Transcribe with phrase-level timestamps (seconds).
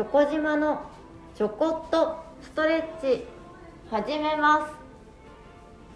[0.00, 0.80] チョコ島の
[1.34, 3.26] ちょこっとストレッチ
[3.90, 4.72] 始めます。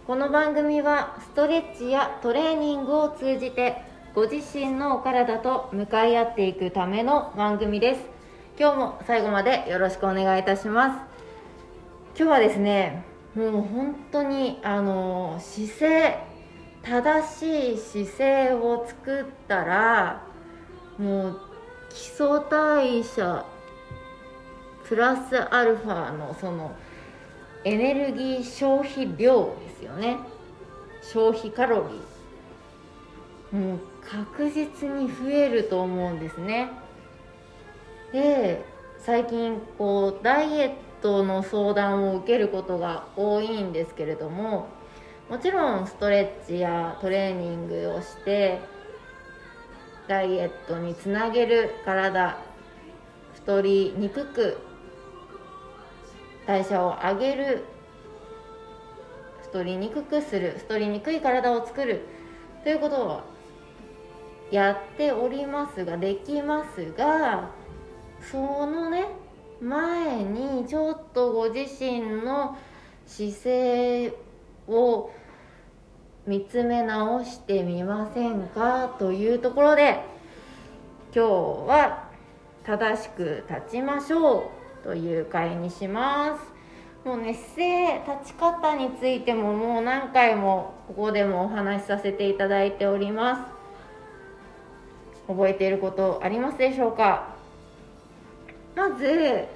[0.06, 3.78] この番組はストレッチやトレーニングを通じて
[4.14, 8.02] ご自身のお体と向かい合っていくための番組です。
[8.60, 11.00] 今日も最後までよろしくお願いいたします。
[12.14, 16.18] 今日はですねもう本当にあの姿勢
[16.82, 20.26] 正しい姿勢を作ったら
[20.98, 21.40] もう
[21.88, 23.46] 基礎代謝
[24.88, 26.74] プラスアルファのその
[27.64, 30.18] エネルギー消費量ですよね。
[31.02, 31.88] 消費カロ
[33.52, 33.60] リー。
[33.60, 36.70] もう確実に増えると思うんですね。
[38.12, 38.64] で
[38.98, 44.68] 最近こうダイエットの相談を受けることが多いんですけれども
[45.28, 48.60] もちろんストレッチやトレーニングをして
[50.06, 52.38] ダイエットにつなげる体
[53.34, 54.58] 太りにくく
[56.46, 57.64] 代謝を上げる
[59.42, 62.02] 太りにくくする太りにくい体を作る
[62.62, 63.24] ということは
[64.50, 67.50] やっておりますができますが
[68.30, 68.36] そ
[68.66, 69.06] のね
[69.60, 72.58] 前にちょっとご自身の
[73.06, 74.14] 姿勢
[74.68, 75.10] を
[76.26, 80.00] 見つめ直してみませんかというところで
[81.14, 81.30] 今日
[81.68, 82.08] は
[82.64, 84.63] 正しく立ちましょう。
[84.84, 86.54] という回にします。
[87.08, 93.42] もうね姿勢立ち方についてももう何回もここでもお話しさせていただいております。
[95.26, 97.34] 覚えていることありますでしょうか？
[98.76, 99.46] まず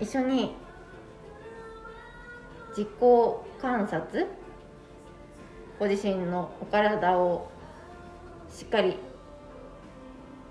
[0.00, 0.54] 一緒に
[2.70, 2.88] 自己
[3.60, 4.26] 観察。
[5.78, 7.50] ご自身のお体を
[8.50, 8.96] しっかり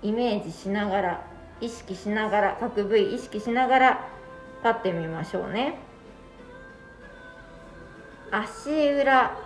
[0.02, 1.31] イメージしながら
[1.62, 4.08] 意識しながら各部位意識しながら
[4.64, 5.78] 立ってみましょうね。
[8.30, 9.38] 足裏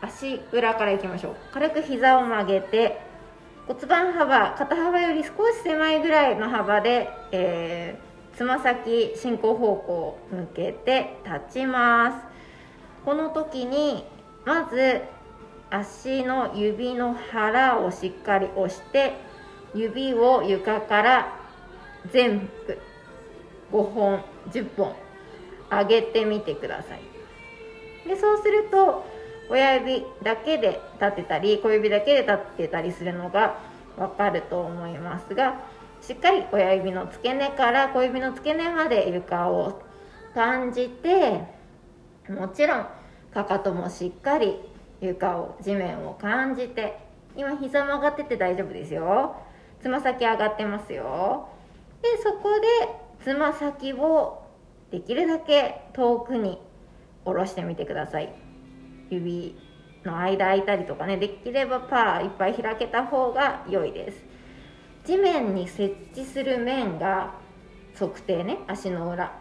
[0.00, 1.36] 足裏からいきましょう。
[1.52, 3.00] 軽く膝を曲げて
[3.66, 12.26] 骨盤幅肩幅より少し狭いぐらいの幅で、えー、つま先進行方向向けて立ちます。
[13.04, 14.04] この時に
[14.44, 15.00] まず
[15.70, 19.14] 足の指の腹をしっかり押して
[19.74, 21.37] 指を床から
[22.12, 22.78] 全部
[23.72, 24.94] 5本10本
[25.70, 27.00] 上げてみてください。
[28.08, 29.04] でそうすると
[29.50, 33.58] 親指だけで立てたり小指だけで立ってたりするのが
[33.96, 35.60] わかると思いますが
[36.00, 39.82] しっかり親指の付け根から小指の付け根まで床を
[40.34, 41.42] 感じて
[42.28, 42.86] もちろん
[43.32, 44.56] かかともしっかり
[45.00, 46.98] 床を地面を感じて
[47.36, 49.36] 今膝曲がってて大丈夫ですよ。
[49.80, 51.48] つま先上がってますよ。
[52.02, 54.42] でそこでつま先を
[54.90, 56.58] できるだけ遠くに
[57.24, 58.32] 下ろしてみてください。
[59.10, 59.56] 指
[60.04, 64.24] の間空いたりとかねできればパーいっぱい開けた方が良いです。
[65.04, 67.34] 地面に設置する面が
[67.98, 69.32] 測定ね足の裏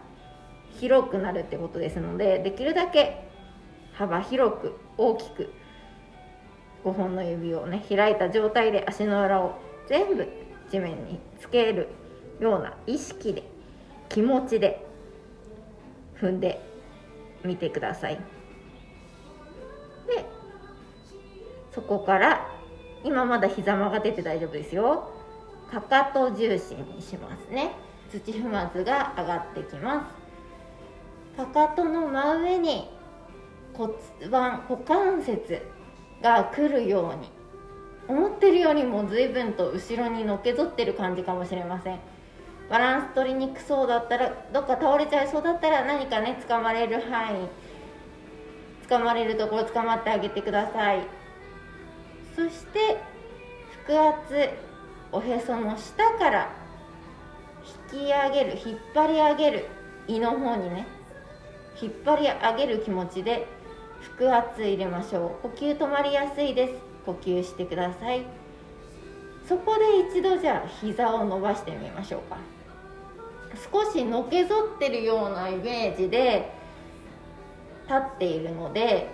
[0.79, 3.28] 広くなるってことですのでできるだけ
[3.94, 5.51] 幅広く大きく
[6.84, 10.28] 5本の指をね開いた状態で足の裏を全部
[10.69, 11.89] 地面につける
[12.40, 13.44] ような意識で
[14.09, 14.86] 気持ちで
[16.20, 16.62] 踏んで
[17.44, 18.16] みてください。
[20.08, 20.25] で
[21.72, 22.48] そこから
[23.03, 25.12] 今まだ膝曲がってて大丈夫ですよ。
[25.72, 27.72] かかと重心にしますね。
[28.09, 30.09] 土踏まずが上がってきま
[31.36, 31.38] す。
[31.38, 32.90] かかとの真上に
[33.74, 33.94] 骨
[34.31, 35.62] 盤股関節
[36.22, 37.30] が来るように
[38.08, 42.00] 思ってるよりも随分と後ろにのけぞってる感じかもしれません。
[42.69, 47.47] バランス取りにくそうだったらどっか倒れちゃいそうだったら何かね掴まれる範囲
[48.89, 51.01] 掴まれるところ掴まってあげてください。
[52.36, 52.97] そして
[53.88, 54.50] 腹圧
[55.12, 56.50] おへその下から
[57.92, 59.65] 引き上げる引っ張り上げる
[60.07, 60.88] 胃の方にね
[61.81, 63.47] 引っ張り上げる気持ちで
[64.18, 65.47] 腹圧入れましょう。
[65.50, 66.74] 呼吸止まりやすいです。
[67.06, 68.25] 呼吸してください。
[69.47, 72.38] そこで一度じゃあ膝を伸ばしてみましょうか。
[73.71, 76.51] 少しのけぞってるようなイメージで
[77.83, 79.09] 立っているので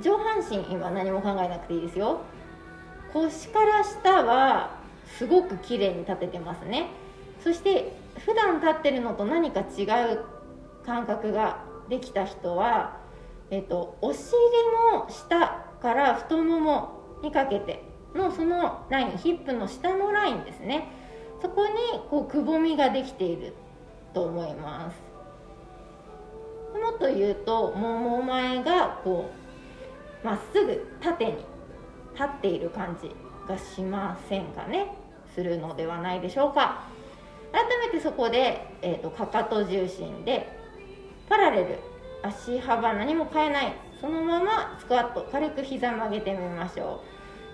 [0.00, 2.20] 上半身今何も考えなくていいですよ。
[3.12, 4.78] 腰から下は
[5.18, 6.88] すごく綺麗に立ててますね。
[7.42, 9.84] そして普段立ってるのと何か違
[10.14, 10.20] う
[10.84, 13.04] 感覚ができた人は
[13.50, 14.32] えっと、お尻
[14.92, 17.84] の下から太ももにかけて
[18.14, 20.88] のそのラインヒップの下のラインですね。
[21.42, 21.72] そこに
[22.10, 23.54] こうくぼみができている。
[24.14, 24.96] と思います。
[26.80, 29.30] もっと言うともも前がこ
[30.22, 31.32] うまっすぐ縦に
[32.14, 33.10] 立っている感じ
[33.48, 34.96] がしませんかね？
[35.34, 36.84] するのではないでしょうか。
[37.52, 40.48] 改めてそこで、えーと、かかと重心で
[41.28, 41.78] パラレル
[42.22, 47.00] 足幅何も変えないそのままスクワット軽く膝曲げてみましょ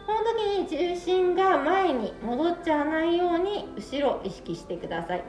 [0.04, 0.06] う。
[0.06, 5.24] この時に重心が前に戻っちゃわないように後ろ意識してください。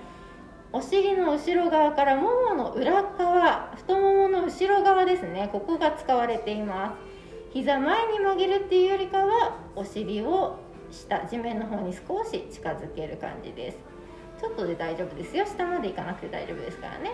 [0.74, 5.50] お尻の後ろ側からももの裏側太ももの後ろ側ですね。
[5.52, 7.54] ここが使われています。
[7.54, 10.56] 膝前に曲げるっていうよりかはお尻を
[10.90, 13.78] 下地面の方に少し近づける感じです。
[14.40, 15.46] ちょっとで大丈夫ですよ。
[15.46, 17.12] 下まで行かなくて大丈夫ですからね。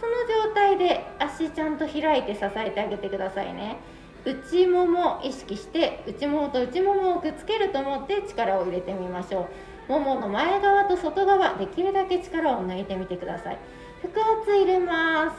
[0.00, 3.76] その状態で足ちゃんと開いて支えてあげてくださいね。
[4.24, 9.46] 内もも意識して内ももと内ももをくっつけると思って力を入れてみましょう。
[9.88, 13.58] ももの前側と外側できるだけ力を抜いてみてください。
[14.02, 15.36] 腹圧入れます。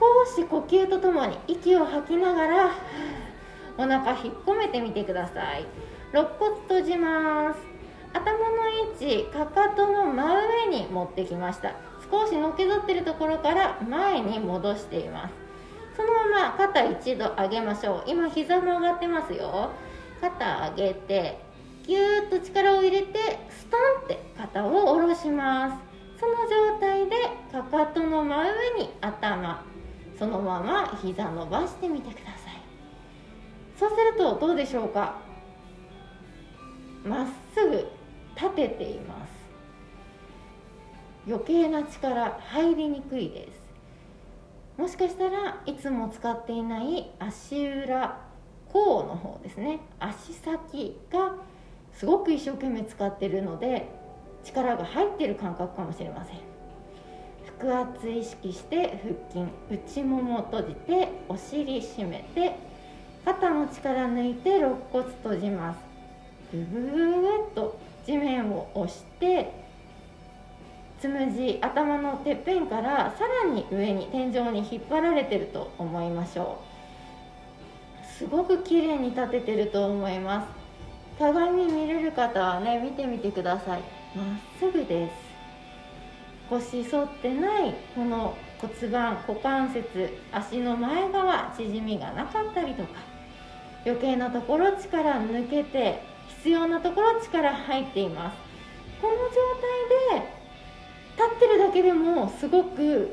[0.00, 2.70] 少し呼吸とともに息を吐きながら
[3.76, 5.66] お腹引っ込めてみてください。
[6.12, 7.60] 肋骨閉じます。
[8.14, 11.74] 頭の位置かかとの真上に持ってきました。
[12.10, 15.34] 少しのけぞってるところから前に戻しています。
[15.94, 18.04] そのまま肩一度上げましょう。
[18.06, 19.70] 今膝も上がってますよ。
[20.20, 21.47] 肩上げて
[21.88, 23.18] ぎゅーっと力を入れて
[23.48, 26.20] ストンって肩を下ろします。
[26.20, 27.16] その状態で
[27.50, 29.64] かかとの真上に頭。
[30.18, 32.60] そのまま膝伸ばしてみてください。
[33.78, 35.16] そうするとどうでしょうか？
[37.06, 37.88] まっすぐ
[38.36, 39.30] 立てています。
[41.26, 43.62] 余計な力入りにくいです。
[44.76, 48.20] もしかしたらいつも使っていない足裏
[48.68, 49.80] 甲の方ですね。
[49.98, 51.36] 足先が
[51.98, 53.88] すごく一生懸命使ってるので
[54.44, 56.36] 力が入ってる感覚かもしれません。
[57.58, 59.00] 腹圧意識して
[59.34, 59.48] 腹
[59.98, 62.54] 筋内もも閉じてお尻締めて
[63.24, 65.80] 肩の力抜いて肋骨閉じます。
[66.52, 69.52] ぐぐーっと地面を押して
[71.00, 76.60] つむじ頭のてっぺんからさらに上に天井に引っ張られてると思いましょ
[78.04, 78.06] う。
[78.06, 80.57] すごく綺麗に立ててると思います。
[81.18, 83.80] 鏡見れる方はね見てみてください。
[84.16, 84.26] まっ
[84.58, 85.14] すぐです。
[86.48, 92.88] 腰反ってないこの骨盤股関節足の前側縮みがなかったりとか
[93.84, 96.02] 余計なところ力抜けて
[96.38, 98.36] 必要なところ力入っています。
[99.02, 99.20] この状
[100.10, 100.38] 態で
[101.16, 103.12] 立ってるだけでもすごく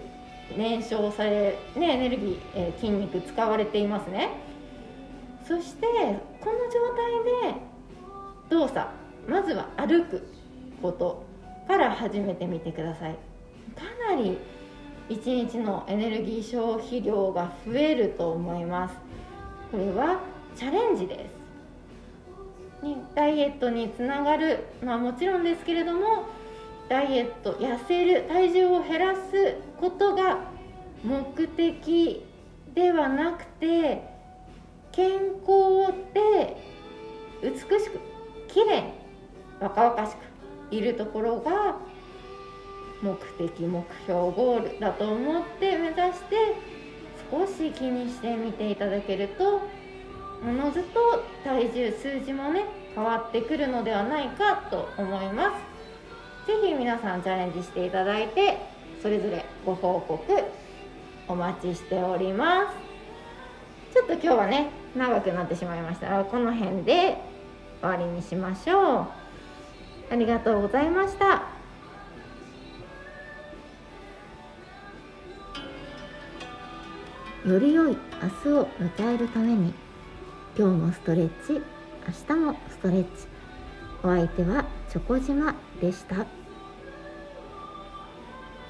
[0.55, 4.29] 燃焼され、ね、エネルギー、えー、筋肉使われていますね。
[5.47, 5.85] そして
[6.39, 7.74] この状態で
[8.49, 8.87] 動作。
[9.27, 10.27] まずは歩く
[10.81, 11.23] こと
[11.67, 13.13] から始めてみてください。
[13.75, 14.37] かなり
[15.09, 18.95] 1日のエネルギー消費量が増えると思います。
[19.71, 20.19] これは
[20.55, 21.29] チャレンジで
[22.81, 22.83] す。
[22.85, 24.65] にダイエットにつながる。
[24.83, 26.25] まあもちろんですけれども
[26.87, 30.39] ダイエット痩せる体重を減らすことが
[31.03, 32.23] 目的
[32.73, 34.03] ではなくて
[34.91, 36.19] 健康で
[39.65, 40.15] 若々し
[40.69, 41.77] くいるところが
[43.01, 46.35] 目的目標ゴールだと思って目指して
[47.31, 49.61] 少し気にしてみていただけると
[50.47, 55.75] おのずと体重数字もね変わってくるのではないかと思います。
[56.45, 58.59] 是非皆さんチャレンジしていただいて
[59.01, 60.23] それぞれご報告
[61.27, 62.71] お待ちしておりま
[63.91, 63.95] す。
[63.95, 67.17] ちょっと今日はね長くなってしまいましたがこの辺で
[67.81, 69.24] 終わりにしましょう。
[70.09, 71.43] ありがとうございました
[77.45, 79.73] より良い明日を迎えるために
[80.57, 83.09] 今日もストレッチ明日もストレッチ
[84.03, 86.44] お相手はチョコ島でした。